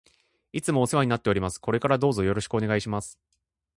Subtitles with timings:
[0.51, 1.59] いつもお世話になっております。
[1.59, 3.19] これからどうぞよろしくお願いします。